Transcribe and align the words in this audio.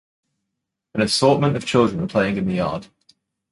An 0.95 1.01
assortment 1.03 1.55
of 1.55 1.63
children 1.67 2.01
are 2.03 2.07
playing 2.07 2.37
in 2.37 2.47
the 2.47 2.55
yard. 2.55 2.87